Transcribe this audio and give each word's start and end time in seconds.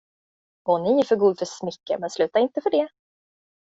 Å, 0.69 0.77
ni 0.85 0.95
är 1.03 1.09
för 1.11 1.15
god 1.25 1.37
för 1.43 1.51
smicker, 1.51 1.97
men 2.03 2.09
sluta 2.17 2.39
inte 2.47 2.61
för 2.69 2.79
det. 2.81 2.87